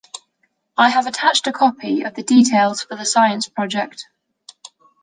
I 0.75 0.89
have 0.89 1.05
attached 1.05 1.45
a 1.45 1.53
copy 1.53 2.01
of 2.01 2.15
the 2.15 2.23
details 2.23 2.81
for 2.81 2.95
the 2.95 3.05
science 3.05 3.47
project. 3.47 4.07